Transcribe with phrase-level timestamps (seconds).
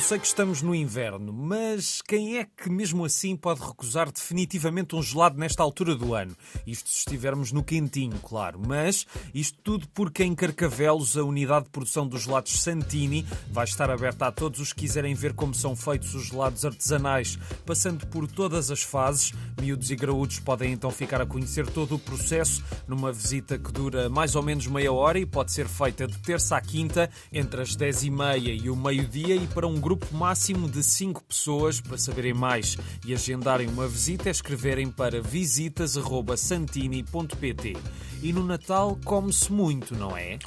[0.00, 4.96] Eu sei que estamos no inverno, mas quem é que mesmo assim pode recusar definitivamente
[4.96, 6.34] um gelado nesta altura do ano?
[6.66, 8.58] Isto se estivermos no quentinho, claro.
[8.66, 13.90] Mas isto tudo porque em Carcavelos a unidade de produção dos gelados Santini vai estar
[13.90, 18.26] aberta a todos os que quiserem ver como são feitos os gelados artesanais, passando por
[18.26, 19.34] todas as fases.
[19.60, 24.08] Miúdos e graúdos podem então ficar a conhecer todo o processo numa visita que dura
[24.08, 27.76] mais ou menos meia hora e pode ser feita de terça à quinta, entre as
[27.76, 31.80] 10 e meia e o meio-dia e para um grupo máximo de 5 pessoas.
[31.80, 37.76] Para saberem mais e agendarem uma visita, é escreverem para visitas.santini.pt.
[38.22, 40.38] E no Natal come-se muito, não é?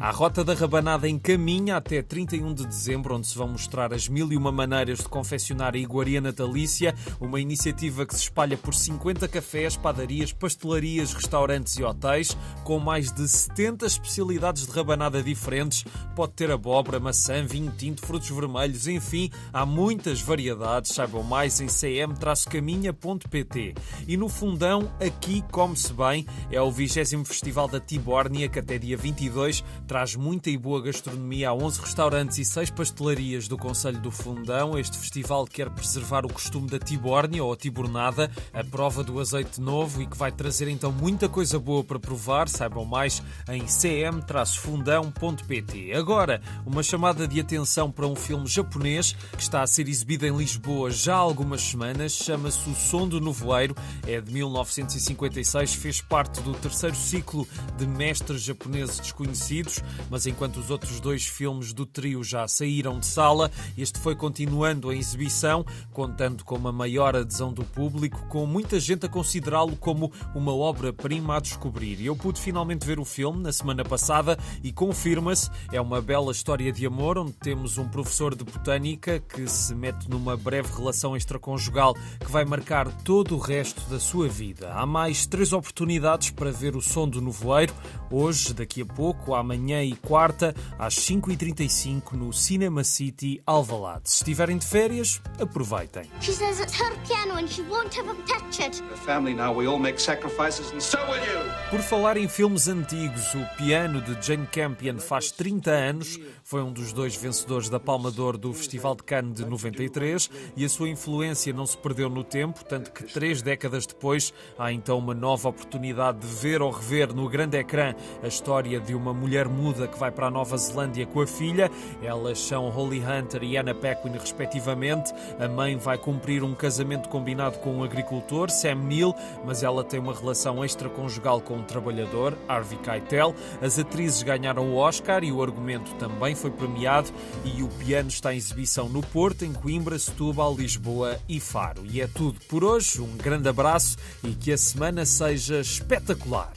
[0.00, 4.32] A Rota da Rabanada encaminha até 31 de dezembro, onde se vão mostrar as mil
[4.32, 9.28] e uma maneiras de confeccionar a iguaria natalícia, uma iniciativa que se espalha por 50
[9.28, 15.84] cafés, padarias, pastelarias, restaurantes e hotéis, com mais de 70 especialidades de rabanada diferentes.
[16.16, 20.90] Pode ter abóbora, maçã, vinho tinto, frutos vermelhos, enfim, há muitas variedades.
[20.92, 23.74] Saibam mais em cm-caminha.pt.
[24.06, 28.96] E no fundão, aqui come-se bem, é o 20 Festival da Tibórnia, que até dia
[28.96, 34.00] 22 2022 traz muita e boa gastronomia a 11 restaurantes e 6 pastelarias do Conselho
[34.00, 34.76] do Fundão.
[34.78, 40.02] Este festival quer preservar o costume da tibórnia ou tibornada, a prova do azeite novo
[40.02, 42.48] e que vai trazer então muita coisa boa para provar.
[42.48, 45.92] Saibam mais em cm-fundão.pt.
[45.94, 50.36] Agora, uma chamada de atenção para um filme japonês que está a ser exibido em
[50.36, 52.12] Lisboa já há algumas semanas.
[52.12, 53.74] Chama-se O Som do Novoeiro.
[54.06, 60.70] É de 1956, fez parte do terceiro ciclo de mestres japoneses desconhecidos, mas enquanto os
[60.70, 66.44] outros dois filmes do trio já saíram de sala, este foi continuando a exibição, contando
[66.44, 71.40] com uma maior adesão do público, com muita gente a considerá-lo como uma obra-prima a
[71.40, 72.04] descobrir.
[72.04, 76.72] Eu pude finalmente ver o filme na semana passada e confirma-se, é uma bela história
[76.72, 81.94] de amor onde temos um professor de botânica que se mete numa breve relação extraconjugal
[82.20, 84.72] que vai marcar todo o resto da sua vida.
[84.72, 87.74] Há mais três oportunidades para ver o som do nevoeiro,
[88.10, 94.02] hoje, daqui a pouco pouco, amanhã e quarta, às 5h35 no Cinema City Alvalade.
[94.10, 96.04] Se estiverem de férias, aproveitem.
[96.20, 98.82] She says it's her piano and she won't have him touch it.
[98.92, 101.38] A family now, we all make sacrifices and so will you.
[101.70, 106.72] Por falar em filmes antigos, o piano de Jane Campion faz 30 anos, foi um
[106.72, 110.88] dos dois vencedores da Palma d'Or do Festival de Cannes de 93 e a sua
[110.90, 115.48] influência não se perdeu no tempo, tanto que três décadas depois há então uma nova
[115.48, 119.98] oportunidade de ver ou rever no grande ecrã a história de uma mulher muda que
[119.98, 121.70] vai para a Nova Zelândia com a filha.
[122.02, 125.12] Elas são Holly Hunter e Anna Paquin, respectivamente.
[125.38, 129.14] A mãe vai cumprir um casamento combinado com um agricultor, Sam Neill,
[129.44, 133.34] mas ela tem uma relação extraconjugal com um trabalhador, Harvey Keitel.
[133.62, 137.10] As atrizes ganharam o Oscar e o argumento também foi premiado.
[137.44, 141.86] E o piano está em exibição no Porto, em Coimbra, Setúbal, Lisboa e Faro.
[141.86, 143.00] E é tudo por hoje.
[143.00, 146.52] Um grande abraço e que a semana seja espetacular.